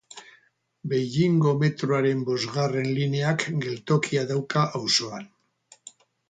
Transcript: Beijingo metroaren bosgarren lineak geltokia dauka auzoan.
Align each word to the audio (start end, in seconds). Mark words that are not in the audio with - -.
Beijingo 0.93 1.51
metroaren 1.63 2.23
bosgarren 2.29 2.89
lineak 3.01 3.45
geltokia 3.67 4.25
dauka 4.33 4.65
auzoan. 4.81 5.31